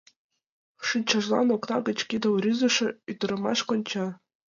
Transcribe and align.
Шинчажлан 0.87 1.47
окна 1.55 1.77
гыч 1.87 1.99
кидым 2.09 2.33
рӱзышӧ 2.43 2.87
ӱдырамаш 3.11 3.59
конча. 3.69 4.05